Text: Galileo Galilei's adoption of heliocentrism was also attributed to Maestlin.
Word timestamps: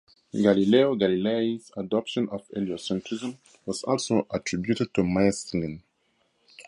Galileo 0.33 0.95
Galilei's 0.95 1.71
adoption 1.77 2.27
of 2.29 2.47
heliocentrism 2.47 3.37
was 3.67 3.83
also 3.83 4.25
attributed 4.31 4.91
to 4.95 5.03
Maestlin. 5.03 5.83